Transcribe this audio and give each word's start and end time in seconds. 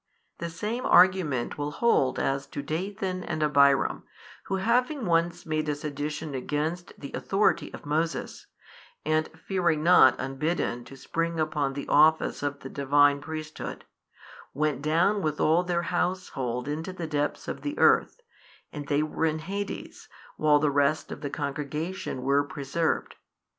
The 0.39 0.49
same 0.49 0.83
argument 0.83 1.59
will 1.59 1.69
hold 1.69 2.17
as 2.17 2.47
to 2.47 2.63
Dathan 2.63 3.23
and 3.23 3.43
Abiram, 3.43 4.01
who 4.45 4.55
having 4.55 5.05
once 5.05 5.45
made 5.45 5.69
a 5.69 5.75
sedition 5.75 6.33
against 6.33 6.99
the 6.99 7.11
authority 7.13 7.71
of 7.71 7.85
Moses, 7.85 8.47
and 9.05 9.27
fearing 9.39 9.83
not 9.83 10.19
unbidden 10.19 10.85
to 10.85 10.97
spring 10.97 11.39
upon 11.39 11.73
the 11.73 11.87
office 11.87 12.41
of 12.41 12.61
the 12.61 12.67
Divine 12.69 13.21
priesthood, 13.21 13.85
went 14.55 14.81
down 14.81 15.21
with 15.21 15.39
all 15.39 15.61
their 15.61 15.83
household 15.83 16.67
into 16.67 16.91
the 16.91 17.05
depths 17.05 17.47
of 17.47 17.61
the 17.61 17.77
earth; 17.77 18.21
and 18.73 18.87
they 18.87 19.03
were 19.03 19.25
in 19.27 19.37
Hades, 19.37 20.09
while 20.35 20.57
the 20.57 20.71
rest 20.71 21.11
of 21.11 21.21
the 21.21 21.29
congregation 21.29 22.23
were 22.23 22.43
preserved. 22.43 23.17